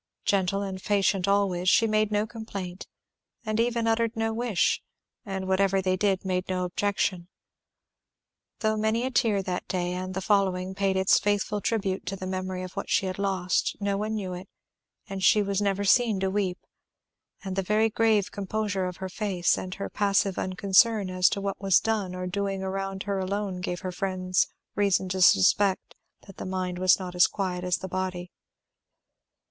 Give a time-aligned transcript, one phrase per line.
[0.25, 2.87] Gentle and patient always, she made no complaint,
[3.45, 4.81] and even uttered no wish,
[5.27, 7.27] and whatever they did made no objection.
[8.61, 12.25] Though many a tear that day and the following paid its faithful tribute to the
[12.25, 14.49] memory of what she had lost, no one knew it;
[15.19, 16.57] she was never seen to weep;
[17.43, 21.61] and the very grave composure of her face and her passive unconcern as to what
[21.61, 25.93] was done or doing around her alone gave her friends reason to suspect
[26.25, 28.31] that the mind was not as quiet as the body.